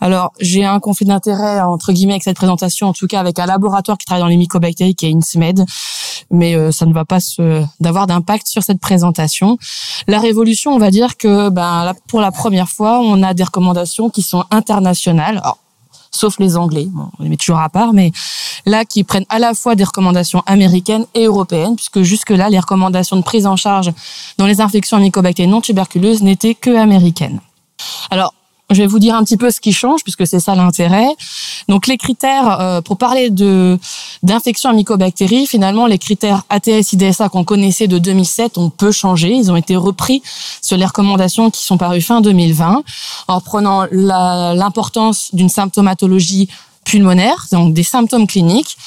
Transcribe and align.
Alors, 0.00 0.32
j'ai 0.40 0.64
un 0.64 0.78
conflit 0.80 1.06
d'intérêt 1.06 1.60
entre 1.60 1.92
guillemets 1.92 2.14
avec 2.14 2.24
cette 2.24 2.36
présentation, 2.36 2.88
en 2.88 2.92
tout 2.92 3.06
cas 3.06 3.20
avec 3.20 3.38
un 3.38 3.46
laboratoire 3.46 3.96
qui 3.96 4.06
travaille 4.06 4.22
dans 4.22 4.28
les 4.28 4.36
mycobactéries, 4.36 4.94
qui 4.94 5.06
est 5.06 5.14
INSMED, 5.14 5.64
mais 6.30 6.54
euh, 6.54 6.70
ça 6.72 6.86
ne 6.86 6.92
va 6.92 7.04
pas 7.04 7.20
se 7.20 7.64
d'avoir 7.80 8.06
d'impact 8.06 8.46
sur 8.46 8.62
cette 8.62 8.80
présentation. 8.80 9.58
La 10.06 10.18
révolution, 10.18 10.72
on 10.72 10.78
va 10.78 10.90
dire 10.90 11.16
que 11.16 11.48
ben, 11.48 11.92
pour 12.08 12.20
la 12.20 12.30
première 12.30 12.68
fois, 12.68 13.00
on 13.00 13.22
a 13.22 13.34
des 13.34 13.44
recommandations 13.44 14.10
qui 14.10 14.22
sont 14.22 14.44
internationales. 14.50 15.42
sauf 16.10 16.38
les 16.38 16.56
Anglais, 16.56 16.88
bon, 16.90 17.08
on 17.18 17.22
les 17.22 17.28
met 17.28 17.36
toujours 17.36 17.58
à 17.58 17.68
part, 17.68 17.92
mais 17.92 18.12
là 18.64 18.84
qui 18.84 19.04
prennent 19.04 19.26
à 19.28 19.38
la 19.38 19.54
fois 19.54 19.74
des 19.74 19.84
recommandations 19.84 20.42
américaines 20.46 21.06
et 21.14 21.24
européennes, 21.24 21.76
puisque 21.76 22.02
jusque-là, 22.02 22.48
les 22.48 22.58
recommandations 22.58 23.16
de 23.16 23.22
prise 23.22 23.46
en 23.46 23.56
charge 23.56 23.92
dans 24.38 24.46
les 24.46 24.60
infections 24.60 24.96
à 24.96 25.00
mycobactéries 25.00 25.48
non 25.48 25.60
tuberculeuses 25.60 26.22
n'étaient 26.22 26.54
que 26.54 26.74
américaines. 26.74 27.40
Alors, 28.10 28.34
je 28.70 28.76
vais 28.76 28.86
vous 28.86 28.98
dire 28.98 29.14
un 29.14 29.22
petit 29.22 29.36
peu 29.36 29.50
ce 29.50 29.60
qui 29.60 29.72
change 29.72 30.02
puisque 30.02 30.26
c'est 30.26 30.40
ça 30.40 30.54
l'intérêt. 30.54 31.08
Donc 31.68 31.86
les 31.86 31.96
critères 31.96 32.60
euh, 32.60 32.80
pour 32.80 32.98
parler 32.98 33.30
de 33.30 33.78
d'infection 34.22 34.70
à 34.70 34.72
mycobactéries, 34.72 35.46
finalement 35.46 35.86
les 35.86 35.98
critères 35.98 36.42
ATS 36.48 36.92
IDSA 36.92 37.28
qu'on 37.28 37.44
connaissait 37.44 37.86
de 37.86 37.98
2007 37.98 38.58
ont 38.58 38.70
peu 38.70 38.90
changé, 38.90 39.32
ils 39.32 39.50
ont 39.52 39.56
été 39.56 39.76
repris 39.76 40.22
sur 40.62 40.76
les 40.76 40.84
recommandations 40.84 41.50
qui 41.50 41.62
sont 41.62 41.78
parues 41.78 42.00
fin 42.00 42.20
2020 42.20 42.82
en 43.28 43.40
prenant 43.40 43.86
l'importance 43.90 45.30
d'une 45.32 45.48
symptomatologie 45.48 46.48
pulmonaire, 46.86 47.46
donc 47.52 47.74
des 47.74 47.82
symptômes 47.82 48.26
cliniques, 48.26 48.78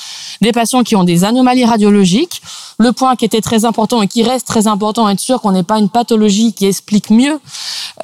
des 0.41 0.51
patients 0.51 0.83
qui 0.83 0.95
ont 0.95 1.03
des 1.03 1.25
anomalies 1.25 1.65
radiologiques. 1.65 2.41
Le 2.79 2.93
point 2.93 3.17
qui 3.17 3.25
était 3.25 3.41
très 3.41 3.65
important 3.65 4.01
et 4.01 4.07
qui 4.07 4.23
reste 4.23 4.47
très 4.47 4.67
important, 4.67 5.09
être 5.09 5.19
sûr 5.19 5.41
qu'on 5.41 5.51
n'ait 5.51 5.63
pas 5.63 5.77
une 5.77 5.89
pathologie 5.89 6.53
qui 6.53 6.65
explique 6.65 7.09
mieux, 7.09 7.39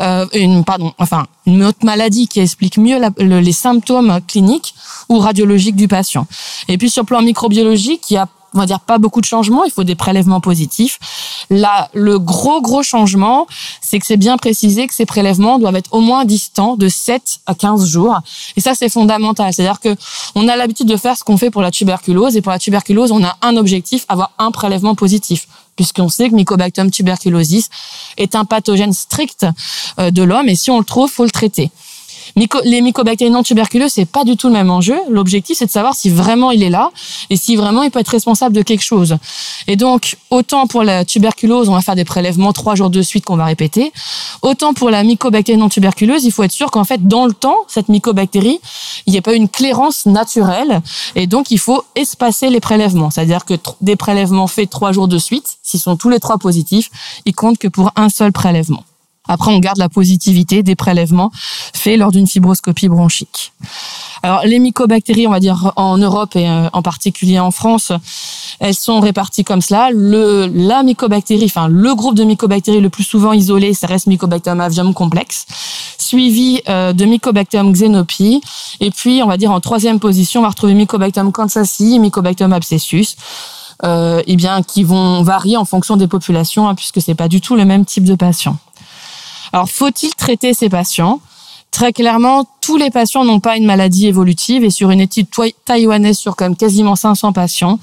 euh, 0.02 0.26
une 0.34 0.66
pardon, 0.66 0.92
enfin 1.00 1.26
une 1.46 1.64
autre 1.64 1.86
maladie 1.86 2.28
qui 2.28 2.42
explique 2.42 2.78
mieux 2.78 3.00
les 3.20 3.52
symptômes 3.54 4.20
cliniques 4.28 4.76
ou 5.08 5.20
radiologiques 5.20 5.78
du 5.78 5.88
patient. 5.88 6.28
Et 6.68 6.78
puis 6.78 6.90
sur 6.90 7.04
le 7.04 7.08
plan 7.08 7.22
microbiologique, 7.22 8.12
il 8.12 8.16
y 8.16 8.18
a 8.18 8.28
on 8.56 8.60
va 8.60 8.66
dire 8.66 8.80
pas 8.80 8.98
beaucoup 8.98 9.22
de 9.22 9.26
changements, 9.26 9.66
il 9.66 9.72
faut 9.72 9.84
des 9.84 9.96
prélèvements 9.96 10.42
positifs. 10.42 10.98
Là, 11.50 11.90
le 11.94 12.18
gros 12.18 12.62
gros 12.62 12.84
changement, 12.84 13.48
c'est 13.82 14.00
que 14.00 14.06
c'est 14.06 14.18
bien 14.18 14.38
précisé 14.38 14.88
que 14.88 14.94
ces 14.94 15.06
prélèvements 15.06 15.60
doivent 15.60 15.76
être 15.76 15.94
au 15.94 16.00
moins 16.00 16.26
distants 16.26 16.76
de 16.76 16.90
7 16.90 17.40
à 17.46 17.54
15 17.54 17.86
jours. 17.86 18.20
Et 18.56 18.62
ça 18.62 18.74
c'est 18.74 18.90
fondamental, 18.90 19.54
c'est-à-dire 19.54 19.80
que 19.80 19.96
on 20.34 20.48
a 20.48 20.56
l'habitude 20.56 20.88
de 20.88 20.98
faire 20.98 21.18
ce 21.18 21.24
qu'on 21.24 21.38
fait 21.38 21.52
pour 21.52 21.62
la 21.62 21.72
tuberculose 21.72 22.36
et 22.38 22.42
pour 22.42 22.52
la 22.52 22.60
tuberculose, 22.60 23.12
on 23.12 23.24
a 23.24 23.38
un 23.42 23.58
objectif, 23.58 24.06
avoir 24.08 24.32
un 24.40 24.52
prélèvement 24.52 24.96
positif 24.96 25.48
puisqu'on 25.76 26.10
sait 26.10 26.30
que 26.30 26.36
Mycobacterium 26.36 26.90
tuberculosis 26.90 27.70
est 28.18 28.36
un 28.36 28.46
pathogène 28.46 28.94
strict 28.94 29.46
euh, 30.00 30.10
de 30.10 30.24
l'homme 30.24 30.48
et 30.48 30.56
si 30.56 30.72
on 30.72 30.80
le 30.80 30.86
trouve, 30.86 31.12
faut 31.12 31.26
le 31.26 31.32
traiter 31.32 31.70
les 32.64 32.82
mycobactéries 32.82 33.32
non 33.32 33.44
tuberculeuses, 33.44 33.94
c'est 33.94 34.06
pas 34.06 34.24
du 34.24 34.38
tout 34.38 34.48
le 34.48 34.54
même 34.54 34.70
enjeu. 34.70 34.98
L'objectif, 35.10 35.58
c'est 35.58 35.66
de 35.66 35.72
savoir 35.72 35.96
si 35.96 36.10
vraiment 36.10 36.52
il 36.52 36.64
est 36.64 36.70
là 36.70 36.92
et 37.30 37.38
si 37.38 37.56
vraiment 37.56 37.84
il 37.84 37.92
peut 37.92 38.00
être 38.00 38.10
responsable 38.10 38.56
de 38.56 38.62
quelque 38.62 38.84
chose. 38.84 39.18
Et 39.68 39.76
donc, 39.76 40.18
autant 40.30 40.68
pour 40.68 40.84
la 40.84 41.06
tuberculose, 41.06 41.70
on 41.70 41.74
va 41.74 41.82
faire 41.82 41.96
des 41.96 42.06
prélèvements 42.06 42.54
trois 42.54 42.76
jours 42.76 42.90
de 42.90 43.02
suite 43.02 43.26
qu'on 43.26 43.38
va 43.38 43.46
répéter. 43.46 43.92
Autant 44.42 44.74
pour 44.74 44.90
la 44.90 45.04
mycobactérie 45.04 45.58
non 45.58 45.70
tuberculeuse, 45.70 46.24
il 46.26 46.32
faut 46.32 46.44
être 46.44 46.52
sûr 46.52 46.72
qu'en 46.72 46.84
fait, 46.84 47.08
dans 47.08 47.26
le 47.26 47.34
temps, 47.34 47.58
cette 47.68 47.90
mycobactérie, 47.90 48.60
il 49.06 49.12
n'y 49.12 49.18
a 49.18 49.22
pas 49.22 49.34
une 49.34 49.50
clairance 49.50 50.06
naturelle. 50.06 50.82
Et 51.16 51.28
donc, 51.28 51.52
il 51.52 51.60
faut 51.60 51.84
espacer 51.96 52.50
les 52.50 52.60
prélèvements. 52.60 53.10
C'est-à-dire 53.10 53.46
que 53.46 53.56
des 53.82 53.96
prélèvements 53.96 54.48
faits 54.48 54.70
trois 54.70 54.92
jours 54.92 55.08
de 55.08 55.18
suite, 55.18 55.58
s'ils 55.64 55.80
sont 55.80 55.96
tous 55.96 56.10
les 56.10 56.20
trois 56.20 56.38
positifs, 56.38 56.90
ils 57.26 57.34
comptent 57.34 57.58
que 57.58 57.68
pour 57.68 57.92
un 57.96 58.10
seul 58.10 58.32
prélèvement. 58.32 58.84
Après, 59.28 59.52
on 59.52 59.60
garde 59.60 59.78
la 59.78 59.90
positivité 59.90 60.64
des 60.64 60.76
prélèvements 60.76 61.32
faits 61.74 61.98
lors 61.98 62.12
d'une 62.12 62.28
fibroscopie 62.28 62.88
bronchique. 62.88 63.54
Alors, 64.24 64.42
les 64.44 64.60
mycobactéries, 64.60 65.28
on 65.28 65.32
va 65.32 65.40
dire 65.40 65.72
en 65.76 65.98
Europe 65.98 66.36
et 66.36 66.50
euh, 66.50 66.68
en 66.74 66.82
particulier 66.82 67.40
en 67.40 67.52
France, 67.52 67.92
elles 68.60 68.76
sont 68.76 69.00
réparties 69.00 69.44
comme 69.44 69.62
cela. 69.62 69.90
Le, 69.92 70.48
la 70.48 70.84
mycobactérie, 70.84 71.46
enfin 71.46 71.68
le 71.68 71.94
groupe 71.94 72.16
de 72.16 72.24
mycobactéries 72.24 72.82
le 72.82 72.90
plus 72.90 73.04
souvent 73.04 73.34
isolé, 73.34 73.74
ça 73.74 73.88
reste 73.88 74.08
Mycobacterium 74.08 74.62
avium 74.62 74.94
complexe, 74.94 75.46
suivi 75.98 76.62
euh, 76.70 76.94
de 76.94 77.06
Mycobacterium 77.06 77.72
xenopi. 77.72 78.42
Et 78.80 78.92
puis, 78.92 79.22
on 79.24 79.28
va 79.28 79.38
dire 79.38 79.52
en 79.52 79.60
troisième 79.60 80.00
position, 80.00 80.40
on 80.42 80.44
va 80.44 80.50
retrouver 80.50 80.74
Mycobacterium 80.74 81.32
kansasi, 81.32 82.00
Mycobacterium 82.00 82.54
abscessus. 82.54 83.16
Euh, 83.84 84.22
eh 84.26 84.38
bien, 84.38 84.64
qui 84.64 84.84
vont 84.84 85.22
varier 85.22 85.58
en 85.58 85.66
fonction 85.66 85.98
des 85.98 86.08
populations, 86.08 86.70
hein, 86.70 86.76
puisque 86.76 87.02
c'est 87.02 87.14
pas 87.14 87.28
du 87.28 87.42
tout 87.42 87.58
le 87.58 87.66
même 87.66 87.84
type 87.84 88.06
de 88.06 88.16
patient. 88.16 88.58
Alors, 89.56 89.70
faut-il 89.70 90.14
traiter 90.16 90.54
ces 90.54 90.68
patients? 90.68 91.22
Très 91.72 91.94
clairement, 91.94 92.46
tous 92.60 92.76
les 92.76 92.90
patients 92.90 93.24
n'ont 93.24 93.40
pas 93.40 93.56
une 93.56 93.66
maladie 93.66 94.06
évolutive 94.06 94.66
et 94.66 94.70
sur 94.70 94.92
une 94.92 95.00
étude 95.00 95.28
taïwanaise 95.64 96.18
sur 96.18 96.36
quasiment 96.36 96.98
500 96.98 97.32
patients, 97.32 97.80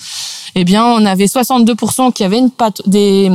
eh 0.55 0.65
bien, 0.65 0.85
on 0.85 1.05
avait 1.07 1.27
62% 1.27 2.13
qui 2.13 2.25
avaient 2.25 2.39
une, 2.39 2.51
des, 2.87 3.31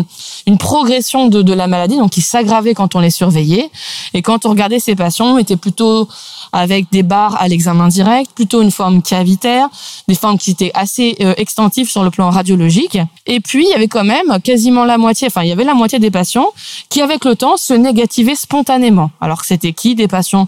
une 0.46 0.58
progression 0.58 1.28
de, 1.28 1.42
de 1.42 1.54
la 1.54 1.68
maladie, 1.68 1.98
donc 1.98 2.12
qui 2.12 2.22
s'aggravait 2.22 2.74
quand 2.74 2.96
on 2.96 3.00
les 3.00 3.10
surveillait. 3.10 3.70
Et 4.14 4.22
quand 4.22 4.46
on 4.46 4.50
regardait 4.50 4.80
ces 4.80 4.96
patients, 4.96 5.36
on 5.36 5.38
était 5.38 5.58
plutôt 5.58 6.08
avec 6.52 6.92
des 6.92 7.04
barres 7.04 7.36
à 7.40 7.48
l'examen 7.48 7.88
direct, 7.88 8.32
plutôt 8.34 8.62
une 8.62 8.72
forme 8.72 9.02
cavitaire, 9.02 9.68
des 10.08 10.16
formes 10.16 10.38
qui 10.38 10.52
étaient 10.52 10.72
assez 10.74 11.16
euh, 11.22 11.34
extensives 11.38 11.90
sur 11.90 12.04
le 12.04 12.12
plan 12.12 12.30
radiologique. 12.30 12.98
Et 13.26 13.40
puis, 13.40 13.66
il 13.66 13.70
y 13.70 13.74
avait 13.74 13.88
quand 13.88 14.06
même 14.06 14.40
quasiment 14.44 14.86
la 14.86 14.98
moitié, 14.98 15.28
enfin, 15.28 15.44
il 15.44 15.50
y 15.50 15.52
avait 15.52 15.64
la 15.64 15.74
moitié 15.74 16.00
des 16.00 16.12
patients 16.12 16.48
qui, 16.90 17.02
avec 17.02 17.26
le 17.26 17.36
temps, 17.36 17.58
se 17.58 17.74
négativaient 17.74 18.36
spontanément. 18.36 19.12
Alors 19.22 19.42
que 19.42 19.48
c'était 19.48 19.74
qui 19.74 19.96
Des 19.96 20.08
patients 20.08 20.48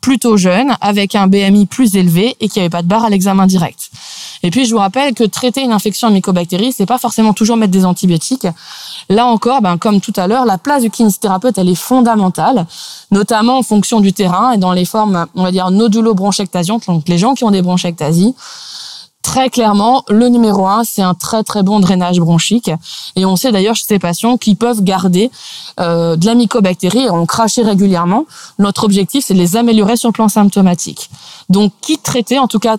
plutôt 0.00 0.36
jeunes, 0.36 0.76
avec 0.80 1.14
un 1.14 1.28
BMI 1.28 1.66
plus 1.66 1.96
élevé 1.96 2.36
et 2.40 2.48
qui 2.48 2.58
n'avaient 2.58 2.68
pas 2.68 2.82
de 2.82 2.88
barre 2.88 3.04
à 3.04 3.10
l'examen 3.10 3.46
direct? 3.46 3.90
Et 4.42 4.50
puis, 4.50 4.64
je 4.64 4.72
vous 4.72 4.78
rappelle 4.78 5.14
que 5.14 5.24
traiter 5.24 5.62
une 5.62 5.72
infection 5.72 6.08
à 6.08 6.10
mycobactéries, 6.10 6.72
c'est 6.72 6.86
pas 6.86 6.98
forcément 6.98 7.32
toujours 7.32 7.56
mettre 7.56 7.72
des 7.72 7.84
antibiotiques. 7.84 8.46
Là 9.08 9.26
encore, 9.26 9.62
ben, 9.62 9.78
comme 9.78 10.00
tout 10.00 10.12
à 10.16 10.26
l'heure, 10.26 10.44
la 10.44 10.58
place 10.58 10.82
du 10.82 10.90
kinésithérapeute, 10.90 11.58
elle 11.58 11.68
est 11.68 11.74
fondamentale, 11.74 12.66
notamment 13.10 13.58
en 13.58 13.62
fonction 13.62 14.00
du 14.00 14.12
terrain 14.12 14.52
et 14.52 14.58
dans 14.58 14.72
les 14.72 14.84
formes, 14.84 15.26
on 15.34 15.44
va 15.44 15.50
dire, 15.52 15.70
nodulo-bronchectasiantes, 15.70 16.86
donc 16.86 17.08
les 17.08 17.18
gens 17.18 17.34
qui 17.34 17.44
ont 17.44 17.50
des 17.50 17.62
bronchectasies 17.62 18.34
très 19.22 19.50
clairement, 19.50 20.04
le 20.08 20.28
numéro 20.28 20.66
un, 20.66 20.82
c'est 20.84 21.00
un 21.00 21.14
très 21.14 21.42
très 21.42 21.62
bon 21.62 21.80
drainage 21.80 22.18
bronchique. 22.18 22.70
Et 23.16 23.24
on 23.24 23.36
sait 23.36 23.52
d'ailleurs 23.52 23.76
chez 23.76 23.84
ces 23.84 23.98
patients 23.98 24.36
qui 24.36 24.54
peuvent 24.56 24.82
garder 24.82 25.30
euh, 25.80 26.16
de 26.16 26.26
la 26.26 26.34
mycobactérie 26.34 27.04
et 27.04 27.10
on 27.10 27.24
cracher 27.24 27.62
régulièrement. 27.62 28.26
Notre 28.58 28.84
objectif, 28.84 29.24
c'est 29.24 29.34
de 29.34 29.38
les 29.38 29.56
améliorer 29.56 29.96
sur 29.96 30.08
le 30.08 30.12
plan 30.12 30.28
symptomatique. 30.28 31.08
Donc, 31.48 31.72
qui 31.80 31.98
traiter, 31.98 32.38
en 32.38 32.48
tout 32.48 32.58
cas, 32.58 32.76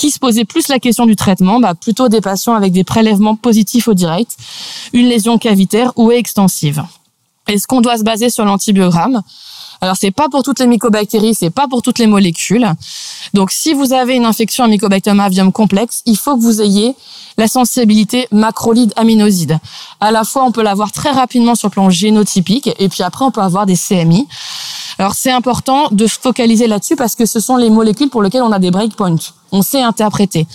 qui 0.00 0.10
se 0.10 0.18
posait 0.18 0.46
plus 0.46 0.68
la 0.68 0.78
question 0.78 1.04
du 1.04 1.14
traitement 1.14 1.60
bah, 1.60 1.74
Plutôt 1.74 2.08
des 2.08 2.22
patients 2.22 2.54
avec 2.54 2.72
des 2.72 2.84
prélèvements 2.84 3.36
positifs 3.36 3.86
au 3.86 3.92
direct, 3.92 4.34
une 4.94 5.06
lésion 5.06 5.36
cavitaire 5.36 5.92
ou 5.96 6.10
extensive. 6.10 6.82
Est-ce 7.46 7.66
qu'on 7.66 7.82
doit 7.82 7.98
se 7.98 8.02
baser 8.02 8.30
sur 8.30 8.46
l'antibiogramme? 8.46 9.20
Alors 9.82 9.96
c'est 9.98 10.10
pas 10.10 10.30
pour 10.30 10.42
toutes 10.42 10.58
les 10.58 10.66
mycobactéries, 10.66 11.34
c'est 11.34 11.50
pas 11.50 11.68
pour 11.68 11.82
toutes 11.82 11.98
les 11.98 12.06
molécules. 12.06 12.66
Donc 13.34 13.50
si 13.50 13.74
vous 13.74 13.92
avez 13.92 14.14
une 14.14 14.24
infection 14.24 14.64
à 14.64 14.68
Mycobacterium 14.68 15.20
avium 15.20 15.52
complexe, 15.52 16.00
il 16.06 16.16
faut 16.16 16.34
que 16.34 16.40
vous 16.40 16.62
ayez 16.62 16.94
la 17.36 17.46
sensibilité 17.46 18.26
macrolide 18.32 18.94
aminoside. 18.96 19.58
À 20.00 20.12
la 20.12 20.24
fois 20.24 20.44
on 20.44 20.52
peut 20.52 20.62
l'avoir 20.62 20.92
très 20.92 21.10
rapidement 21.10 21.54
sur 21.54 21.68
le 21.68 21.72
plan 21.72 21.90
génotypique 21.90 22.70
et 22.78 22.88
puis 22.88 23.02
après 23.02 23.26
on 23.26 23.30
peut 23.30 23.42
avoir 23.42 23.66
des 23.66 23.76
CMI. 23.76 24.26
Alors 24.98 25.14
c'est 25.14 25.30
important 25.30 25.88
de 25.90 26.06
se 26.06 26.18
focaliser 26.18 26.68
là-dessus 26.68 26.96
parce 26.96 27.14
que 27.14 27.26
ce 27.26 27.38
sont 27.38 27.56
les 27.56 27.68
molécules 27.68 28.08
pour 28.08 28.22
lesquelles 28.22 28.42
on 28.42 28.52
a 28.52 28.58
des 28.58 28.70
breakpoints. 28.70 29.39
On 29.52 29.62
sait 29.62 29.82
interpréter. 29.82 30.46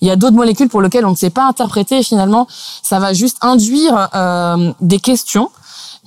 Il 0.00 0.08
y 0.08 0.10
a 0.10 0.16
d'autres 0.16 0.36
molécules 0.36 0.68
pour 0.68 0.82
lesquelles 0.82 1.06
on 1.06 1.10
ne 1.10 1.16
sait 1.16 1.30
pas 1.30 1.46
interpréter 1.46 2.02
finalement 2.02 2.46
ça 2.82 2.98
va 2.98 3.12
juste 3.12 3.38
induire 3.40 4.08
euh, 4.14 4.72
des 4.80 4.98
questions 4.98 5.50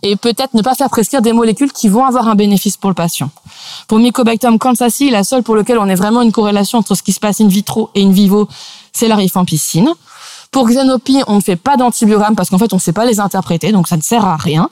et 0.02 0.18
peut-être 0.18 0.54
ne 0.54 0.62
pas 0.62 0.76
faire 0.76 0.90
prescrire 0.90 1.22
des 1.22 1.32
molécules 1.32 1.72
qui 1.72 1.88
vont 1.88 2.06
avoir 2.06 2.28
un 2.28 2.36
bénéfice 2.36 2.76
pour 2.76 2.90
le 2.90 2.94
patient. 2.94 3.30
Pour 3.88 4.00
Mycobacterium 4.00 4.60
kansasi, 4.60 5.10
la 5.10 5.24
seule 5.24 5.44
pour 5.44 5.56
laquelle 5.56 5.80
on 5.80 5.88
a 5.88 5.96
vraiment 5.96 6.22
une 6.22 6.34
corrélation 6.34 6.80
entre 6.80 6.94
ce 6.94 7.02
qui 7.02 7.14
se 7.14 7.22
passe 7.22 7.40
in 7.40 7.48
vitro 7.48 7.90
et 7.96 8.04
in 8.04 8.12
vivo, 8.12 8.50
c'est 8.92 9.08
la 9.08 9.16
rifampicine. 9.16 9.90
Pour 10.52 10.68
Xenopy, 10.68 11.24
on 11.28 11.38
ne 11.38 11.42
fait 11.42 11.56
pas 11.56 11.78
d'antibiogramme 11.78 12.36
parce 12.36 12.50
qu'en 12.50 12.60
fait, 12.60 12.74
on 12.74 12.76
ne 12.76 12.82
sait 12.82 12.94
pas 12.94 13.06
les 13.06 13.20
interpréter, 13.20 13.72
donc 13.72 13.88
ça 13.88 13.98
ne 13.98 14.02
sert 14.02 14.26
à 14.26 14.36
rien. 14.36 14.70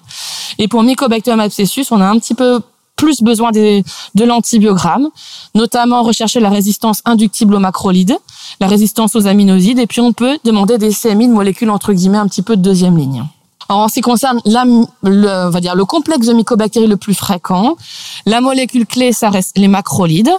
Et 0.60 0.68
pour 0.68 0.84
Mycobacterium 0.84 1.40
abscessus, 1.40 1.86
on 1.92 2.02
a 2.02 2.06
un 2.06 2.20
petit 2.20 2.36
peu 2.36 2.62
plus 3.02 3.24
besoin 3.24 3.50
de, 3.50 3.84
l'antibiogramme, 4.24 5.10
notamment 5.56 6.04
rechercher 6.04 6.40
la 6.40 6.50
résistance 6.50 7.02
inductible 7.04 7.56
aux 7.56 7.60
macrolides, 7.60 8.16
la 8.60 8.68
résistance 8.68 9.16
aux 9.16 9.26
aminosides, 9.26 9.80
et 9.80 9.88
puis 9.88 10.02
on 10.02 10.14
peut 10.14 10.38
demander 10.44 10.78
des 10.78 10.94
CMI 10.94 11.28
molécules 11.28 11.72
entre 11.72 11.94
guillemets 11.94 12.20
un 12.20 12.28
petit 12.28 12.44
peu 12.44 12.56
de 12.56 12.62
deuxième 12.62 12.98
ligne. 12.98 13.24
Alors, 13.72 13.84
en 13.84 13.88
ce 13.88 13.94
qui 13.94 14.02
concerne 14.02 14.42
la, 14.44 14.66
le, 14.66 15.48
on 15.48 15.50
va 15.50 15.62
dire 15.62 15.76
le 15.76 15.86
complexe 15.86 16.28
de 16.28 16.34
mycobactéries 16.34 16.88
le 16.88 16.98
plus 16.98 17.14
fréquent, 17.14 17.78
la 18.26 18.42
molécule 18.42 18.86
clé, 18.86 19.14
ça 19.14 19.30
reste 19.30 19.58
les 19.58 19.70
macrolides. 19.70 20.34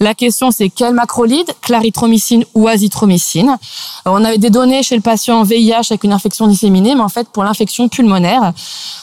La 0.00 0.14
question, 0.14 0.50
c'est 0.50 0.68
quelle 0.68 0.92
macrolide? 0.92 1.48
Clarithromycine 1.60 2.44
ou 2.54 2.66
azithromycine? 2.66 3.56
On 4.04 4.24
avait 4.24 4.38
des 4.38 4.50
données 4.50 4.82
chez 4.82 4.96
le 4.96 5.00
patient 5.00 5.44
VIH 5.44 5.90
avec 5.90 6.02
une 6.02 6.12
infection 6.12 6.48
disséminée, 6.48 6.96
mais 6.96 7.02
en 7.02 7.08
fait, 7.08 7.28
pour 7.28 7.44
l'infection 7.44 7.88
pulmonaire, 7.88 8.52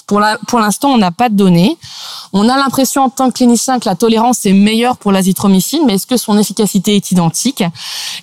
pour 0.07 0.19
l'instant, 0.59 0.89
on 0.89 0.97
n'a 0.97 1.11
pas 1.11 1.29
de 1.29 1.35
données. 1.35 1.77
On 2.33 2.49
a 2.49 2.57
l'impression 2.57 3.03
en 3.03 3.09
tant 3.09 3.29
que 3.29 3.35
clinicien 3.35 3.79
que 3.79 3.87
la 3.87 3.95
tolérance 3.95 4.45
est 4.45 4.51
meilleure 4.51 4.97
pour 4.97 5.13
l'azithromycine, 5.13 5.83
mais 5.87 5.93
est-ce 5.93 6.05
que 6.05 6.17
son 6.17 6.37
efficacité 6.37 6.97
est 6.97 7.11
identique? 7.11 7.63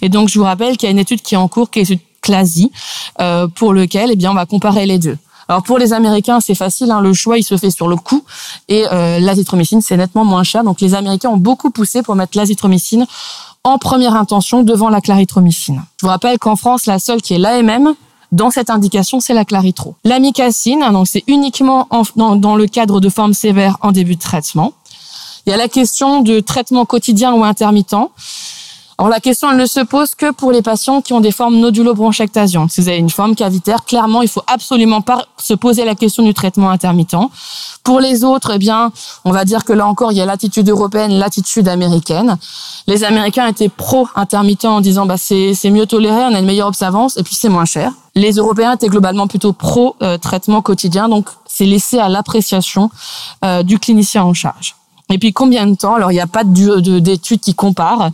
Et 0.02 0.10
donc, 0.10 0.28
je 0.28 0.38
vous 0.38 0.44
rappelle 0.44 0.76
qu'il 0.76 0.86
y 0.86 0.88
a 0.88 0.92
une 0.92 0.98
étude 0.98 1.22
qui 1.22 1.32
est 1.34 1.38
en 1.38 1.48
cours, 1.48 1.70
qui 1.70 1.78
est 1.78 1.88
une 1.88 1.98
CLASI, 2.20 2.70
euh, 3.22 3.48
pour 3.48 3.72
lequel, 3.72 4.10
eh 4.12 4.16
bien, 4.16 4.32
on 4.32 4.34
va 4.34 4.44
comparer 4.44 4.84
les 4.84 4.98
deux. 4.98 5.16
Alors 5.48 5.62
pour 5.62 5.78
les 5.78 5.92
Américains, 5.92 6.40
c'est 6.40 6.54
facile, 6.54 6.90
hein, 6.90 7.00
le 7.00 7.12
choix 7.12 7.38
il 7.38 7.44
se 7.44 7.56
fait 7.56 7.70
sur 7.70 7.88
le 7.88 7.96
coût 7.96 8.24
et 8.68 8.84
euh, 8.90 9.20
l'azithromycine 9.20 9.80
c'est 9.80 9.96
nettement 9.96 10.24
moins 10.24 10.42
cher. 10.42 10.64
Donc 10.64 10.80
les 10.80 10.94
Américains 10.94 11.30
ont 11.30 11.36
beaucoup 11.36 11.70
poussé 11.70 12.02
pour 12.02 12.16
mettre 12.16 12.36
l'azithromycine 12.36 13.06
en 13.64 13.78
première 13.78 14.14
intention 14.14 14.62
devant 14.62 14.88
la 14.88 15.00
clarithromycine. 15.00 15.82
Je 16.00 16.06
vous 16.06 16.10
rappelle 16.10 16.38
qu'en 16.38 16.56
France, 16.56 16.86
la 16.86 16.98
seule 16.98 17.22
qui 17.22 17.34
est 17.34 17.38
l'AMM 17.38 17.94
dans 18.32 18.50
cette 18.50 18.70
indication, 18.70 19.20
c'est 19.20 19.34
la 19.34 19.44
claritro. 19.44 19.94
L'amicacine, 20.04 20.82
hein, 20.82 20.92
donc 20.92 21.06
c'est 21.06 21.24
uniquement 21.26 21.88
dans, 22.16 22.36
dans 22.36 22.56
le 22.56 22.66
cadre 22.66 23.00
de 23.00 23.08
formes 23.08 23.34
sévères 23.34 23.76
en 23.82 23.92
début 23.92 24.16
de 24.16 24.20
traitement. 24.20 24.72
Il 25.46 25.50
y 25.50 25.52
a 25.52 25.56
la 25.56 25.68
question 25.68 26.22
de 26.22 26.40
traitement 26.40 26.84
quotidien 26.84 27.32
ou 27.32 27.44
intermittent. 27.44 27.94
Alors 28.98 29.10
la 29.10 29.20
question, 29.20 29.50
elle 29.50 29.58
ne 29.58 29.66
se 29.66 29.80
pose 29.80 30.14
que 30.14 30.32
pour 30.32 30.52
les 30.52 30.62
patients 30.62 31.02
qui 31.02 31.12
ont 31.12 31.20
des 31.20 31.30
formes 31.30 31.56
nodulo-bronchectasion. 31.56 32.66
Si 32.68 32.80
vous 32.80 32.88
avez 32.88 32.96
une 32.96 33.10
forme 33.10 33.34
cavitaire, 33.34 33.84
clairement, 33.84 34.22
il 34.22 34.28
faut 34.28 34.42
absolument 34.46 35.02
pas 35.02 35.26
se 35.36 35.52
poser 35.52 35.84
la 35.84 35.94
question 35.94 36.22
du 36.22 36.32
traitement 36.32 36.70
intermittent. 36.70 37.16
Pour 37.84 38.00
les 38.00 38.24
autres, 38.24 38.52
eh 38.54 38.58
bien, 38.58 38.90
on 39.26 39.32
va 39.32 39.44
dire 39.44 39.64
que 39.64 39.74
là 39.74 39.86
encore, 39.86 40.12
il 40.12 40.18
y 40.18 40.22
a 40.22 40.24
l'attitude 40.24 40.66
européenne, 40.70 41.12
l'attitude 41.12 41.68
américaine. 41.68 42.38
Les 42.86 43.04
Américains 43.04 43.46
étaient 43.46 43.68
pro-intermittent 43.68 44.64
en 44.64 44.80
disant, 44.80 45.04
bah, 45.04 45.18
c'est, 45.18 45.54
mieux 45.70 45.86
toléré, 45.86 46.22
on 46.22 46.34
a 46.34 46.38
une 46.38 46.46
meilleure 46.46 46.68
observance, 46.68 47.18
et 47.18 47.22
puis 47.22 47.34
c'est 47.34 47.50
moins 47.50 47.66
cher. 47.66 47.92
Les 48.14 48.32
Européens 48.32 48.72
étaient 48.72 48.88
globalement 48.88 49.26
plutôt 49.26 49.52
pro-traitement 49.52 50.62
quotidien, 50.62 51.10
donc 51.10 51.28
c'est 51.44 51.66
laissé 51.66 51.98
à 51.98 52.08
l'appréciation 52.08 52.90
euh, 53.44 53.62
du 53.62 53.78
clinicien 53.78 54.24
en 54.24 54.32
charge. 54.32 54.74
Et 55.08 55.18
puis 55.18 55.32
combien 55.32 55.66
de 55.66 55.76
temps? 55.76 55.94
Alors 55.94 56.10
il 56.10 56.14
n'y 56.14 56.20
a 56.20 56.26
pas 56.26 56.42
d'études 56.42 57.40
qui 57.40 57.54
comparent, 57.54 58.10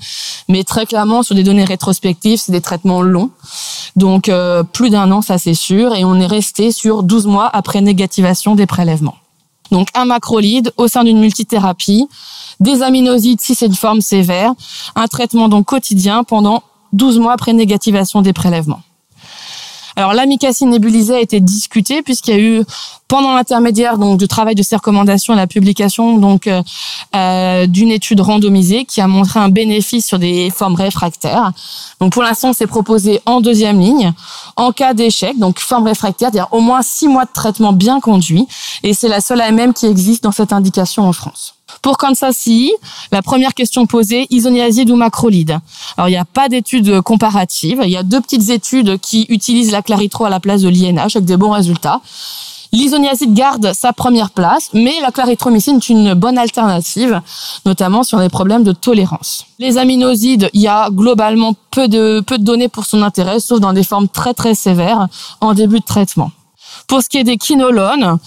mais 0.49 0.62
très 0.62 0.85
clairement 0.85 1.23
sur 1.23 1.35
des 1.35 1.43
données 1.43 1.65
rétrospectives, 1.65 2.39
c'est 2.39 2.53
des 2.53 2.61
traitements 2.61 3.00
longs. 3.00 3.31
Donc 3.97 4.29
euh, 4.29 4.62
plus 4.62 4.91
d'un 4.91 5.11
an, 5.11 5.23
ça 5.23 5.39
c'est 5.39 5.55
sûr, 5.55 5.94
et 5.94 6.05
on 6.05 6.17
est 6.17 6.27
resté 6.27 6.71
sur 6.71 7.03
12 7.03 7.27
mois 7.27 7.49
après 7.53 7.81
négativation 7.81 8.55
des 8.55 8.67
prélèvements. 8.67 9.17
Donc 9.71 9.89
un 9.94 10.05
macrolide 10.05 10.71
au 10.77 10.87
sein 10.87 11.03
d'une 11.03 11.19
multithérapie, 11.19 12.09
des 12.61 12.83
aminosides 12.83 13.41
si 13.41 13.55
c'est 13.55 13.67
une 13.67 13.75
forme 13.75 14.03
sévère, 14.03 14.53
un 14.94 15.06
traitement 15.06 15.49
donc 15.49 15.65
quotidien 15.65 16.25
pendant 16.25 16.62
12 16.93 17.19
mois 17.21 17.33
après 17.33 17.55
négativation 17.55 18.21
des 18.21 18.35
prélèvements. 18.35 18.83
Alors 19.97 20.15
l'amicacine 20.15 20.71
nébulisée 20.71 21.15
a 21.15 21.21
été 21.21 21.41
discutée 21.41 22.03
puisqu'il 22.03 22.31
y 22.31 22.37
a 22.37 22.41
eu 22.41 22.65
pendant 23.09 23.35
l'intermédiaire 23.35 23.99
donc 23.99 24.19
du 24.19 24.27
travail 24.27 24.55
de 24.55 24.62
ces 24.62 24.77
recommandations 24.77 25.35
la 25.35 25.47
publication 25.47 26.19
donc 26.19 26.47
euh, 26.47 26.62
euh, 27.15 27.67
d'une 27.67 27.91
étude 27.91 28.21
randomisée 28.21 28.85
qui 28.85 29.00
a 29.00 29.06
montré 29.06 29.41
un 29.41 29.50
bénéfice 29.50 30.06
sur 30.06 30.19
des 30.19 30.50
formes 30.50 30.75
réfractaires. 30.75 31.53
Donc 32.00 32.12
pour 32.12 32.23
l'instant 32.23 32.53
c'est 32.53 32.67
proposé 32.67 33.21
en 33.27 33.41
deuxième 33.41 33.81
ligne 33.81 34.12
en 34.56 34.73
cas 34.73 34.94
d'échec 34.94 35.39
donc 35.39 35.59
forme 35.59 35.87
réfractaire, 35.87 36.31
c'est-à-dire 36.31 36.49
au 36.53 36.61
moins 36.61 36.83
six 36.83 37.09
mois 37.09 37.25
de 37.25 37.33
traitement 37.33 37.73
bien 37.73 38.00
conduit 38.00 38.47
et 38.83 38.94
c'est 38.94 39.09
la 39.09 39.21
seule 39.21 39.41
AMM 39.41 39.75
qui 39.75 39.87
existe 39.87 40.23
dans 40.25 40.33
cette 40.33 40.53
indication 40.53 41.05
en 41.05 41.12
France. 41.12 41.55
Pour 41.82 41.99
Kansas 41.99 42.37
City, 42.37 42.73
la 43.11 43.23
première 43.23 43.55
question 43.55 43.87
posée, 43.87 44.29
isoniazide 44.31 44.88
ou 44.90 44.96
macrolide 44.96 45.58
Alors, 45.96 46.08
il 46.08 46.12
n'y 46.12 46.17
a 46.17 46.25
pas 46.25 46.49
d'études 46.49 47.00
comparatives. 47.00 47.81
Il 47.82 47.90
y 47.90 47.96
a 47.96 48.05
deux 48.05 48.20
petites 48.20 48.50
études 48.50 48.99
qui 48.99 49.26
utilisent 49.29 49.73
la 49.73 49.82
claritro 49.82 50.25
à 50.25 50.31
la 50.31 50.38
place 50.38 50.62
de 50.62 50.69
l'INH 50.69 51.17
avec 51.17 51.25
des 51.25 51.37
bons 51.37 51.50
résultats. 51.50 52.00
L'isoniazide 52.73 53.34
garde 53.34 53.73
sa 53.75 53.93
première 53.93 54.31
place, 54.31 54.70
mais 54.73 54.94
la 55.02 55.11
clarithromycine 55.11 55.76
est 55.76 55.88
une 55.90 56.14
bonne 56.14 56.38
alternative, 56.38 57.20
notamment 57.67 58.02
sur 58.02 58.19
les 58.19 58.31
problèmes 58.31 58.62
de 58.62 58.73
tolérance. 58.73 59.44
Les 59.58 59.76
aminosides, 59.76 60.49
il 60.55 60.62
y 60.62 60.69
a 60.69 60.88
globalement 60.90 61.55
peu 61.70 61.88
de, 61.88 62.20
peu 62.20 62.38
de 62.38 62.44
données 62.44 62.69
pour 62.69 62.87
son 62.87 63.02
intérêt, 63.02 63.40
sauf 63.40 63.61
dans 63.61 63.75
des 63.75 63.84
formes 63.84 64.08
très 64.08 64.32
très 64.32 64.55
sévères 64.55 65.08
en 65.43 65.52
début 65.52 65.81
de 65.81 65.84
traitement. 65.84 66.31
Pour 66.87 67.02
ce 67.02 67.11
qui 67.11 67.19
est 67.19 67.25
des 67.25 67.37
quinolones, 67.37 68.19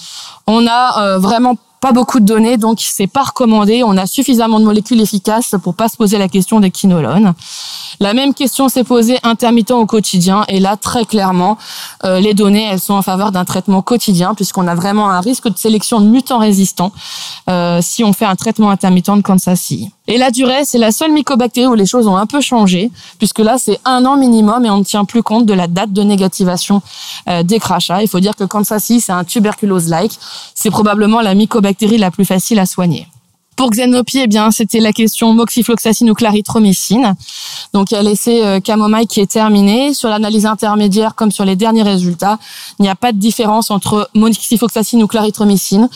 on 0.45 0.67
a 0.67 1.01
euh, 1.01 1.17
vraiment 1.17 1.55
pas 1.81 1.91
beaucoup 1.91 2.19
de 2.19 2.25
données, 2.25 2.57
donc 2.57 2.79
c'est 2.81 3.07
pas 3.07 3.23
recommandé. 3.23 3.83
On 3.83 3.97
a 3.97 4.05
suffisamment 4.07 4.59
de 4.59 4.65
molécules 4.65 5.01
efficaces 5.01 5.55
pour 5.63 5.75
pas 5.75 5.87
se 5.87 5.97
poser 5.97 6.17
la 6.17 6.27
question 6.27 6.59
des 6.59 6.71
quinolones. 6.71 7.33
La 7.99 8.13
même 8.13 8.33
question 8.33 8.67
s'est 8.69 8.83
posée 8.83 9.19
intermittent 9.23 9.71
au 9.71 9.85
quotidien, 9.85 10.43
et 10.47 10.59
là 10.59 10.77
très 10.77 11.05
clairement, 11.05 11.57
euh, 12.03 12.19
les 12.19 12.33
données 12.33 12.63
elles 12.63 12.79
sont 12.79 12.93
en 12.93 13.01
faveur 13.01 13.31
d'un 13.31 13.45
traitement 13.45 13.81
quotidien 13.81 14.33
puisqu'on 14.33 14.67
a 14.67 14.75
vraiment 14.75 15.09
un 15.09 15.21
risque 15.21 15.47
de 15.47 15.57
sélection 15.57 16.01
de 16.01 16.07
mutants 16.07 16.39
résistants 16.39 16.91
euh, 17.49 17.79
si 17.81 18.03
on 18.03 18.13
fait 18.13 18.25
un 18.25 18.35
traitement 18.35 18.69
intermittent 18.69 19.11
de 19.15 19.21
Kansas 19.21 19.71
Et 20.07 20.17
la 20.17 20.31
durée, 20.31 20.65
c'est 20.65 20.77
la 20.77 20.91
seule 20.91 21.11
mycobactérie 21.11 21.67
où 21.67 21.75
les 21.75 21.85
choses 21.85 22.07
ont 22.07 22.17
un 22.17 22.25
peu 22.25 22.41
changé, 22.41 22.89
puisque 23.19 23.39
là, 23.39 23.57
c'est 23.59 23.79
un 23.85 24.05
an 24.05 24.17
minimum 24.17 24.65
et 24.65 24.69
on 24.69 24.79
ne 24.79 24.83
tient 24.83 25.05
plus 25.05 25.21
compte 25.21 25.45
de 25.45 25.53
la 25.53 25.67
date 25.67 25.93
de 25.93 26.01
négativation 26.01 26.81
euh, 27.29 27.43
des 27.43 27.59
crachats. 27.59 28.01
Il 28.01 28.07
faut 28.07 28.19
dire 28.19 28.35
que 28.35 28.43
Kansas 28.43 28.83
c'est 28.85 29.11
un 29.11 29.23
tuberculose-like. 29.23 30.17
C'est 30.53 30.71
probablement 30.71 31.21
la 31.21 31.35
mycobactérie 31.35 31.74
la 31.79 32.11
plus 32.11 32.25
facile 32.25 32.59
à 32.59 32.65
soigner. 32.65 33.07
Pour 33.55 33.69
Xenopie, 33.69 34.19
eh 34.19 34.27
bien, 34.27 34.51
c'était 34.51 34.81
la 34.81 34.91
question 34.91 35.33
moxifloxacine 35.33 36.09
ou 36.09 36.13
clarithromycine. 36.13 37.15
Donc, 37.73 37.91
il 37.91 37.93
y 37.93 37.97
a 37.97 38.03
l'essai 38.03 38.43
euh, 38.43 38.59
Camomile 38.59 39.07
qui 39.07 39.21
est 39.21 39.31
terminé. 39.31 39.93
Sur 39.93 40.09
l'analyse 40.09 40.45
intermédiaire, 40.45 41.15
comme 41.15 41.31
sur 41.31 41.45
les 41.45 41.55
derniers 41.55 41.83
résultats, 41.83 42.37
il 42.79 42.83
n'y 42.83 42.89
a 42.89 42.95
pas 42.95 43.13
de 43.13 43.17
différence 43.17 43.71
entre 43.71 44.09
moxifloxacine 44.13 45.01
ou 45.03 45.07
clarithromycine, 45.07 45.87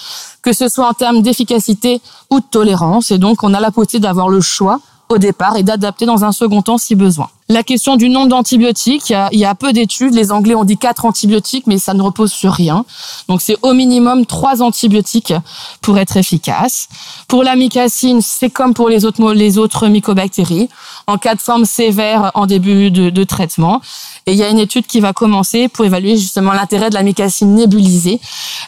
que 0.41 0.53
ce 0.53 0.69
soit 0.69 0.87
en 0.87 0.93
termes 0.93 1.21
d'efficacité 1.21 1.99
ou 2.29 2.39
de 2.39 2.45
tolérance. 2.49 3.11
Et 3.11 3.17
donc, 3.17 3.43
on 3.43 3.53
a 3.53 3.59
la 3.59 3.71
possibilité 3.71 4.07
d'avoir 4.07 4.29
le 4.29 4.39
choix 4.39 4.79
au 5.09 5.17
départ 5.17 5.57
et 5.57 5.63
d'adapter 5.63 6.05
dans 6.05 6.23
un 6.23 6.31
second 6.31 6.61
temps 6.61 6.77
si 6.77 6.95
besoin. 6.95 7.29
La 7.51 7.63
question 7.63 7.95
du 7.95 8.09
nombre 8.09 8.27
d'antibiotiques, 8.27 9.09
il, 9.31 9.39
y 9.39 9.45
a, 9.45 9.55
peu 9.55 9.73
d'études. 9.73 10.13
Les 10.13 10.31
Anglais 10.31 10.53
ont 10.53 10.65
dit 10.65 10.77
quatre 10.77 11.05
antibiotiques, 11.05 11.65
mais 11.65 11.79
ça 11.79 11.95
ne 11.95 12.01
repose 12.03 12.31
sur 12.31 12.53
rien. 12.53 12.85
Donc 13.27 13.41
c'est 13.41 13.57
au 13.63 13.73
minimum 13.73 14.27
trois 14.27 14.61
antibiotiques 14.61 15.33
pour 15.81 15.97
être 15.97 16.15
efficace. 16.15 16.87
Pour 17.27 17.43
la 17.43 17.55
mycacine, 17.55 18.21
c'est 18.21 18.51
comme 18.51 18.75
pour 18.75 18.87
les 18.87 19.03
autres, 19.03 19.33
les 19.33 19.57
autres 19.57 19.87
mycobactéries, 19.87 20.69
en 21.07 21.17
cas 21.17 21.33
de 21.33 21.41
forme 21.41 21.65
sévère 21.65 22.29
en 22.35 22.45
début 22.45 22.91
de, 22.91 23.23
traitement. 23.23 23.81
Et 24.27 24.33
il 24.33 24.37
y 24.37 24.43
a 24.43 24.49
une 24.49 24.59
étude 24.59 24.85
qui 24.85 24.99
va 24.99 25.11
commencer 25.11 25.69
pour 25.69 25.85
évaluer 25.85 26.17
justement 26.17 26.53
l'intérêt 26.53 26.91
de 26.91 26.95
la 26.95 27.01
mycacine 27.01 27.56
nébulisée 27.56 28.21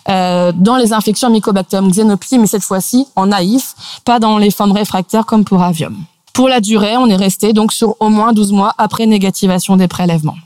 euh, 0.09 0.51
dans 0.55 0.77
les 0.77 0.91
infections 0.91 1.29
Mycobacterium 1.29 1.91
xenopli, 1.91 2.39
mais 2.39 2.47
cette 2.47 2.63
fois-ci 2.63 3.05
en 3.15 3.27
naïf, 3.27 3.75
pas 4.05 4.17
dans 4.17 4.39
les 4.39 4.49
formes 4.49 4.71
réfractaires 4.71 5.27
comme 5.27 5.45
pour 5.45 5.61
avium. 5.61 6.03
Pour 6.41 6.49
la 6.49 6.59
durée, 6.59 6.97
on 6.97 7.05
est 7.05 7.15
resté 7.15 7.53
donc 7.53 7.71
sur 7.71 7.95
au 7.99 8.09
moins 8.09 8.33
12 8.33 8.51
mois 8.51 8.73
après 8.79 9.05
négativation 9.05 9.77
des 9.77 9.87
prélèvements. 9.87 10.37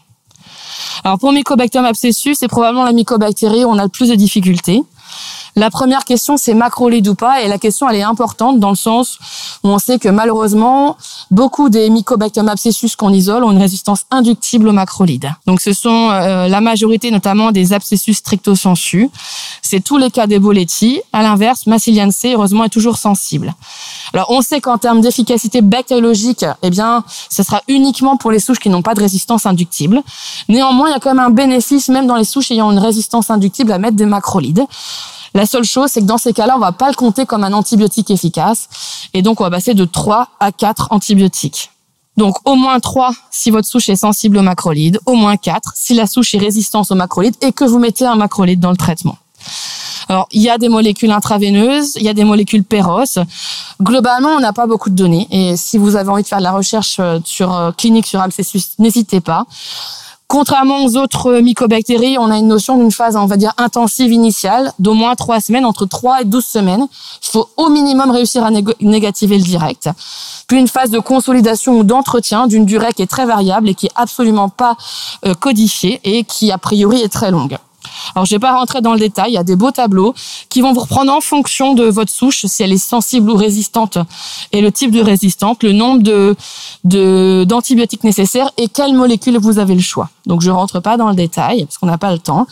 Alors 1.06 1.18
pour 1.18 1.32
Mycobacterium 1.32 1.86
abscessus, 1.86 2.36
c'est 2.36 2.50
probablement 2.50 2.84
la 2.84 2.92
mycobactérie 2.92 3.64
où 3.64 3.70
on 3.70 3.78
a 3.78 3.84
le 3.84 3.88
plus 3.88 4.10
de 4.10 4.16
difficultés. 4.16 4.84
La 5.58 5.70
première 5.70 6.04
question, 6.04 6.36
c'est 6.36 6.54
macrolide 6.54 7.08
ou 7.08 7.16
pas, 7.16 7.42
et 7.42 7.48
la 7.48 7.58
question, 7.58 7.88
elle 7.90 7.96
est 7.96 8.04
importante 8.04 8.60
dans 8.60 8.72
le 8.72 8.76
sens 8.76 9.18
où 9.64 9.70
on 9.70 9.80
sait 9.80 10.00
que 10.00 10.10
malheureusement, 10.10 10.98
beaucoup 11.32 11.70
des 11.70 11.90
Mycobacterium 11.90 12.50
abscessus 12.50 12.98
qu'on 12.98 13.14
isole 13.14 13.44
ont 13.46 13.52
une 13.52 13.58
résistance 13.58 14.02
inductible 14.12 14.68
aux 14.68 14.74
macrolides. 14.74 15.32
Donc, 15.48 15.62
ce 15.62 15.72
sont 15.72 16.10
euh, 16.12 16.50
la 16.50 16.60
majorité, 16.60 17.10
notamment 17.10 17.52
des 17.52 17.72
abscessus 17.72 18.16
stricto 18.16 18.56
sensu. 18.56 19.10
C'est 19.62 19.80
tous 19.80 19.98
les 19.98 20.12
cas 20.12 20.28
d'Eboletti. 20.28 21.00
À 21.14 21.24
l'inverse, 21.24 21.68
Massilian 21.68 22.12
C, 22.12 22.34
heureusement, 22.34 22.66
est 22.66 22.70
toujours 22.70 22.98
sensible. 22.98 23.56
Alors, 24.14 24.32
on 24.32 24.42
sait 24.42 24.60
qu'en 24.60 24.78
termes 24.78 25.00
d'efficacité 25.00 25.62
bactériologique, 25.62 26.46
eh 26.64 26.70
bien, 26.70 27.06
ce 27.30 27.44
sera 27.44 27.62
uniquement 27.70 28.18
pour 28.18 28.32
les 28.32 28.40
souches 28.40 28.60
qui 28.60 28.70
n'ont 28.70 28.82
pas 28.82 28.94
de 28.94 29.00
résistance 29.00 29.46
inductible. 29.46 30.02
Néanmoins, 30.50 30.90
il 30.90 30.92
y 30.92 30.96
a 30.96 31.00
quand 31.00 31.14
même 31.14 31.26
un 31.26 31.30
bénéfice, 31.30 31.88
même 31.88 32.08
dans 32.08 32.18
les 32.18 32.26
souches 32.26 32.52
ayant 32.52 32.72
une 32.72 32.80
résistance 32.80 33.30
inductible, 33.30 33.72
à 33.72 33.78
mettre 33.78 33.96
des 33.96 34.06
macrolides. 34.06 34.66
La 35.36 35.46
seule 35.46 35.66
chose, 35.66 35.92
c'est 35.92 36.00
que 36.00 36.06
dans 36.06 36.18
ces 36.18 36.32
cas-là, 36.32 36.56
on 36.56 36.60
va 36.60 36.72
pas 36.72 36.88
le 36.90 36.96
compter 36.96 37.26
comme 37.26 37.44
un 37.44 37.52
antibiotique 37.52 38.10
efficace. 38.10 38.70
Et 39.14 39.22
donc, 39.22 39.42
on 39.42 39.44
va 39.44 39.52
passer 39.52 39.74
de 39.74 39.84
3 39.84 40.30
à 40.40 40.54
4 40.54 40.88
antibiotiques. 40.92 41.72
Donc, 42.16 42.38
au 42.46 42.56
moins 42.56 42.80
3 42.80 43.12
si 43.32 43.52
votre 43.52 43.68
souche 43.68 43.90
est 43.90 43.98
sensible 43.98 44.38
aux 44.38 44.42
macrolides, 44.42 44.98
au 45.06 45.16
moins 45.16 45.36
4 45.36 45.74
si 45.76 45.94
la 45.94 46.08
souche 46.08 46.34
est 46.34 46.40
résistante 46.40 46.90
aux 46.90 46.96
macrolides 46.96 47.36
et 47.42 47.52
que 47.52 47.66
vous 47.66 47.80
mettez 47.80 48.06
un 48.06 48.16
macrolide 48.16 48.62
dans 48.62 48.72
le 48.72 48.78
traitement. 48.78 49.18
Alors, 50.08 50.28
il 50.32 50.42
y 50.42 50.50
a 50.50 50.58
des 50.58 50.70
molécules 50.70 51.12
intraveineuses, 51.12 51.94
il 51.98 52.04
y 52.04 52.10
a 52.10 52.14
des 52.14 52.24
molécules 52.24 52.64
péros. 52.64 53.04
Globalement, 53.82 54.30
on 54.30 54.40
n'a 54.40 54.54
pas 54.54 54.68
beaucoup 54.68 54.90
de 54.90 54.96
données. 54.96 55.28
Et 55.32 55.58
si 55.58 55.78
vous 55.78 55.98
avez 55.98 56.10
envie 56.10 56.24
de 56.24 56.28
faire 56.28 56.38
de 56.38 56.44
la 56.44 56.54
recherche 56.54 56.98
euh, 57.00 57.20
sur 57.26 57.54
euh, 57.54 57.72
clinique 57.72 58.06
sur 58.06 58.22
abscessus, 58.22 58.62
n'hésitez 58.80 59.20
pas. 59.20 59.46
Contrairement 60.28 60.84
aux 60.84 60.98
autres 60.98 61.40
mycobactéries, 61.40 62.18
on 62.18 62.32
a 62.32 62.38
une 62.38 62.48
notion 62.48 62.78
d'une 62.78 62.92
phase, 62.92 63.16
on 63.16 63.28
va 63.28 63.38
dire, 63.38 63.54
intensive 63.58 64.12
initiale 64.12 64.74
d'au 64.80 64.94
moins 64.94 65.14
trois 65.14 65.40
semaines, 65.40 65.66
entre 65.66 65.86
3 65.86 66.22
et 66.22 66.26
12 66.26 66.44
semaines. 66.44 66.88
Il 67.24 67.30
faut 67.32 67.48
au 67.58 67.70
minimum 67.70 68.10
réussir 68.10 68.44
à 68.44 68.50
négativer 68.82 69.38
le 69.38 69.44
direct. 69.44 69.90
Puis 70.48 70.58
une 70.58 70.68
phase 70.68 70.90
de 70.90 71.00
consolidation 71.00 71.78
ou 71.78 71.84
d'entretien 71.84 72.48
d'une 72.48 72.66
durée 72.66 72.92
qui 72.94 73.04
est 73.04 73.08
très 73.08 73.26
variable 73.26 73.70
et 73.70 73.76
qui 73.76 73.86
est 73.86 73.94
absolument 73.96 74.50
pas 74.50 74.78
euh, 75.26 75.36
codifiée 75.36 76.02
et 76.04 76.24
qui, 76.24 76.52
a 76.52 76.58
priori, 76.58 77.02
est 77.02 77.10
très 77.10 77.30
longue. 77.30 77.58
Alors, 78.14 78.26
je 78.26 78.32
vais 78.32 78.40
pas 78.40 78.56
rentrer 78.56 78.82
dans 78.82 78.94
le 78.94 79.00
détail. 79.00 79.32
Il 79.32 79.36
y 79.36 79.38
a 79.38 79.44
des 79.44 79.56
beaux 79.56 79.72
tableaux 79.72 80.14
qui 80.50 80.62
vont 80.62 80.74
vous 80.74 80.82
reprendre 80.82 81.14
en 81.14 81.22
fonction 81.22 81.74
de 81.74 81.86
votre 81.86 82.12
souche, 82.12 82.46
si 82.46 82.64
elle 82.64 82.72
est 82.72 82.78
sensible 82.78 83.30
ou 83.30 83.36
résistante, 83.36 83.98
et 84.52 84.62
le 84.62 84.72
type 84.72 84.92
de 84.92 85.02
résistante, 85.02 85.64
le 85.64 85.72
nombre 85.72 86.04
de 86.04 86.36
d'antibiotiques 87.46 88.04
nécessaires 88.04 88.52
et 88.58 88.68
quelles 88.68 88.94
molécules 88.94 89.38
vous 89.38 89.60
avez 89.60 89.76
le 89.76 89.82
choix. 89.82 90.10
Donc, 90.26 90.42
je 90.42 90.50
rentre 90.50 90.80
pas 90.80 90.98
dans 90.98 91.10
le 91.10 91.16
détail 91.16 91.66
parce 91.66 91.78
qu'on 91.78 91.86
n'a 91.86 91.98
pas 91.98 92.12
le 92.12 92.20
temps. 92.20 92.48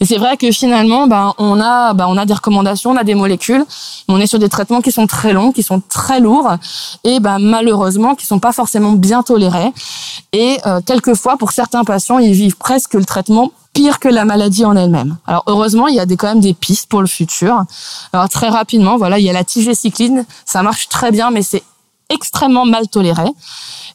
Et 0.00 0.04
c'est 0.04 0.18
vrai 0.18 0.36
que 0.36 0.50
finalement, 0.50 1.06
ben, 1.06 1.34
on 1.38 1.60
a, 1.60 1.92
ben, 1.94 2.06
on 2.08 2.16
a 2.16 2.24
des 2.24 2.34
recommandations, 2.34 2.90
on 2.90 2.96
a 2.96 3.04
des 3.04 3.14
molécules, 3.14 3.64
mais 4.08 4.14
on 4.14 4.18
est 4.18 4.26
sur 4.26 4.38
des 4.38 4.48
traitements 4.48 4.80
qui 4.80 4.92
sont 4.92 5.06
très 5.06 5.32
longs, 5.32 5.52
qui 5.52 5.62
sont 5.62 5.80
très 5.80 6.20
lourds, 6.20 6.50
et 7.04 7.20
ben, 7.20 7.38
malheureusement, 7.38 8.14
qui 8.14 8.26
sont 8.26 8.38
pas 8.38 8.52
forcément 8.52 8.92
bien 8.92 9.22
tolérés. 9.22 9.72
Et 10.32 10.58
euh, 10.66 10.80
quelquefois, 10.84 11.36
pour 11.36 11.52
certains 11.52 11.84
patients, 11.84 12.18
ils 12.18 12.32
vivent 12.32 12.56
presque 12.56 12.94
le 12.94 13.04
traitement 13.04 13.52
pire 13.76 13.98
que 13.98 14.08
la 14.08 14.24
maladie 14.24 14.64
en 14.64 14.74
elle-même. 14.74 15.18
Alors 15.26 15.42
heureusement, 15.46 15.86
il 15.86 15.94
y 15.94 16.00
a 16.00 16.06
des, 16.06 16.16
quand 16.16 16.28
même 16.28 16.40
des 16.40 16.54
pistes 16.54 16.88
pour 16.88 17.02
le 17.02 17.06
futur. 17.06 17.64
Alors 18.14 18.30
très 18.30 18.48
rapidement, 18.48 18.96
voilà, 18.96 19.18
il 19.18 19.24
y 19.26 19.28
a 19.28 19.34
la 19.34 19.44
tigécycline, 19.44 20.24
ça 20.46 20.62
marche 20.62 20.88
très 20.88 21.10
bien, 21.10 21.30
mais 21.30 21.42
c'est 21.42 21.62
extrêmement 22.08 22.64
mal 22.64 22.88
toléré. 22.88 23.26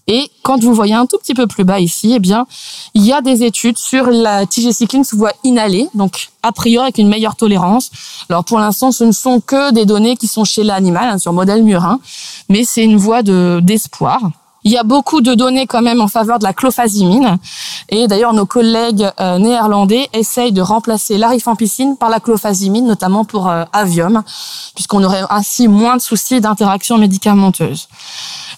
Et 0.06 0.30
quand 0.44 0.62
vous 0.62 0.76
voyez 0.76 0.94
un 0.94 1.08
tout 1.08 1.18
petit 1.18 1.34
peu 1.34 1.48
plus 1.48 1.64
bas 1.64 1.80
ici, 1.80 2.14
eh 2.16 2.20
bien, 2.20 2.46
il 2.94 3.04
y 3.04 3.12
a 3.12 3.22
des 3.22 3.44
études 3.44 3.80
sur 3.80 4.12
la 4.12 4.46
tigécycline 4.46 5.04
sous 5.04 5.18
voie 5.18 5.32
inhalée, 5.44 5.88
donc 5.96 6.30
a 6.44 6.52
priori 6.52 6.84
avec 6.84 7.00
une 7.00 7.08
meilleure 7.08 7.36
tolérance. 7.36 7.90
Alors 8.30 8.44
pour 8.44 8.60
l'instant, 8.60 8.92
ce 8.92 9.04
ne 9.04 9.12
sont 9.12 9.40
que 9.40 9.72
des 9.72 9.86
données 9.86 10.16
qui 10.16 10.28
sont 10.28 10.44
chez 10.44 10.64
l'animal, 10.64 11.10
hein, 11.10 11.18
sur 11.18 11.34
modèle 11.34 11.64
murin, 11.64 12.00
mais 12.50 12.66
c'est 12.66 12.84
une 12.84 12.98
voie 12.98 13.24
de 13.24 13.62
d'espoir. 13.64 14.20
Il 14.64 14.72
y 14.72 14.78
a 14.78 14.84
beaucoup 14.84 15.22
de 15.22 15.34
données 15.34 15.66
quand 15.66 15.82
même 15.82 16.02
en 16.02 16.08
faveur 16.08 16.38
de 16.38 16.44
la 16.44 16.54
clofazimine. 16.54 17.38
Et 17.90 18.08
d'ailleurs, 18.08 18.34
nos 18.34 18.46
collègues 18.46 19.10
euh, 19.20 19.40
néerlandais 19.40 20.08
essayent 20.14 20.52
de 20.52 20.62
remplacer 20.62 21.18
la 21.18 21.30
rifampicine 21.30 21.98
par 21.98 22.10
la 22.10 22.20
clofazimine, 22.20 22.86
notamment 22.86 23.26
pour 23.26 23.50
euh, 23.50 23.64
avium, 23.74 24.24
puisqu'on 24.76 25.04
aurait 25.04 25.24
ainsi 25.30 25.68
moins 25.68 25.98
de 25.98 26.02
soucis 26.02 26.42
d'interaction 26.42 26.98
médicamenteuse 26.98 27.88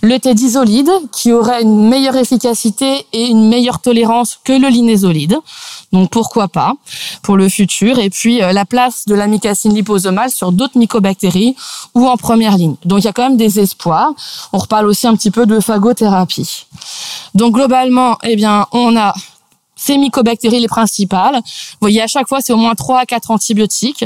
le 0.01 0.17
tédisolide 0.19 0.91
qui 1.11 1.31
aurait 1.31 1.61
une 1.61 1.87
meilleure 1.87 2.15
efficacité 2.15 3.05
et 3.13 3.25
une 3.27 3.49
meilleure 3.49 3.79
tolérance 3.79 4.39
que 4.43 4.53
le 4.53 4.67
linésolide. 4.67 5.37
Donc 5.91 6.09
pourquoi 6.09 6.47
pas 6.47 6.73
pour 7.21 7.37
le 7.37 7.49
futur 7.49 7.99
et 7.99 8.09
puis 8.09 8.41
euh, 8.41 8.51
la 8.51 8.65
place 8.65 9.05
de 9.05 9.13
l'amicacine 9.13 9.73
liposomale 9.73 10.31
sur 10.31 10.51
d'autres 10.51 10.77
mycobactéries 10.77 11.55
ou 11.93 12.07
en 12.07 12.17
première 12.17 12.57
ligne. 12.57 12.75
Donc 12.83 12.99
il 12.99 13.05
y 13.05 13.07
a 13.07 13.13
quand 13.13 13.29
même 13.29 13.37
des 13.37 13.59
espoirs. 13.59 14.11
On 14.53 14.57
reparle 14.57 14.87
aussi 14.87 15.07
un 15.07 15.15
petit 15.15 15.31
peu 15.31 15.45
de 15.45 15.59
phagothérapie. 15.59 16.65
Donc 17.35 17.53
globalement, 17.53 18.17
eh 18.23 18.35
bien, 18.35 18.67
on 18.71 18.97
a 18.97 19.13
ces 19.85 19.97
mycobactéries 19.97 20.59
les 20.59 20.67
principales. 20.67 21.35
Vous 21.35 21.77
voyez, 21.81 22.01
à 22.01 22.07
chaque 22.07 22.27
fois, 22.29 22.39
c'est 22.41 22.53
au 22.53 22.57
moins 22.57 22.75
3 22.75 22.99
à 22.99 23.05
4 23.05 23.31
antibiotiques. 23.31 24.05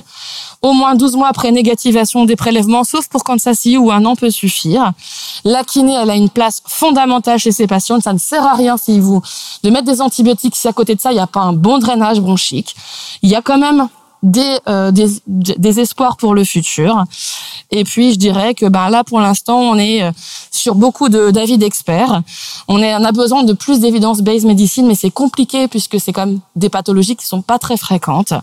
Au 0.61 0.73
moins 0.73 0.95
12 0.95 1.15
mois 1.15 1.27
après 1.27 1.51
négativation 1.51 2.25
des 2.25 2.35
prélèvements, 2.35 2.83
sauf 2.83 3.07
pour 3.07 3.23
Kansas 3.23 3.65
où 3.77 3.91
un 3.91 4.05
an 4.05 4.15
peut 4.15 4.31
suffire. 4.31 4.93
La 5.43 5.63
kiné, 5.63 5.93
elle 5.93 6.09
a 6.09 6.15
une 6.15 6.29
place 6.29 6.61
fondamentale 6.65 7.37
chez 7.37 7.51
ces 7.51 7.67
patients. 7.67 7.99
Ça 8.01 8.13
ne 8.13 8.17
sert 8.17 8.43
à 8.43 8.55
rien 8.55 8.77
si 8.77 8.99
vous 8.99 9.21
de 9.63 9.69
mettre 9.69 9.85
des 9.85 10.01
antibiotiques 10.01 10.55
si 10.55 10.67
à 10.67 10.73
côté 10.73 10.95
de 10.95 11.01
ça, 11.01 11.11
il 11.11 11.15
n'y 11.15 11.21
a 11.21 11.27
pas 11.27 11.41
un 11.41 11.53
bon 11.53 11.77
drainage 11.77 12.19
bronchique. 12.19 12.75
Il 13.21 13.29
y 13.29 13.35
a 13.35 13.41
quand 13.41 13.57
même 13.57 13.87
des, 14.27 14.59
euh, 14.67 14.91
des, 14.91 15.79
espoirs 15.79 16.17
pour 16.17 16.35
le 16.35 16.43
futur. 16.43 17.05
Et 17.71 17.83
puis, 17.85 18.13
je 18.13 18.19
dirais 18.19 18.53
que 18.53 18.65
ben, 18.65 18.89
là, 18.89 19.03
pour 19.03 19.19
l'instant, 19.21 19.59
on 19.59 19.77
est 19.77 20.03
euh, 20.03 20.11
sur 20.51 20.75
beaucoup 20.75 21.07
d'avis 21.07 21.57
d'experts. 21.57 22.21
On, 22.67 22.81
a 22.81 23.11
besoin 23.13 23.43
de 23.43 23.53
plus 23.53 23.79
d'évidence-based 23.79 24.45
médecine, 24.45 24.85
mais 24.85 24.95
c'est 24.95 25.11
compliqué 25.11 25.67
puisque 25.69 25.99
c'est 25.99 26.15
même 26.15 26.39
des 26.55 26.69
pathologies 26.69 27.15
qui 27.15 27.25
sont 27.25 27.41
pas 27.41 27.57
très 27.57 27.77
fréquentes. 27.77 28.33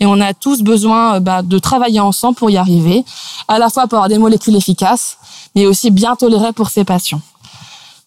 Et 0.00 0.06
on 0.06 0.20
a 0.20 0.34
tous 0.34 0.62
besoin 0.62 1.20
ben, 1.20 1.42
de 1.42 1.58
travailler 1.58 2.00
ensemble 2.00 2.36
pour 2.36 2.50
y 2.50 2.58
arriver, 2.58 3.04
à 3.48 3.58
la 3.58 3.70
fois 3.70 3.86
pour 3.86 3.98
avoir 3.98 4.08
des 4.08 4.18
molécules 4.18 4.56
efficaces, 4.56 5.16
mais 5.54 5.66
aussi 5.66 5.90
bien 5.90 6.14
tolérées 6.14 6.52
pour 6.52 6.68
ces 6.68 6.84
patients 6.84 7.22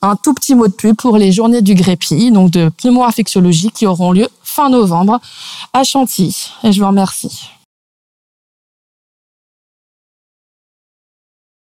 un 0.06 0.16
tout 0.16 0.34
petit 0.34 0.56
mot 0.56 0.68
de 0.68 0.74
pub 0.74 0.96
pour 0.96 1.18
les 1.18 1.32
journées 1.32 1.62
du 1.62 1.76
Grépi, 1.76 2.32
donc 2.32 2.52
de 2.52 2.70
pneumo-infectiologie 2.70 3.72
qui 3.72 3.86
auront 3.86 4.12
lieu 4.12 4.28
fin 4.44 4.70
novembre 4.70 5.20
à 5.74 5.84
Chantilly. 5.84 6.52
Et 6.64 6.72
je 6.72 6.82
vous 6.82 6.88
remercie. 6.88 7.50